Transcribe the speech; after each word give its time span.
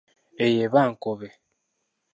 Eyo 0.43 0.59
eba 0.65 0.81
nkobe. 0.91 1.29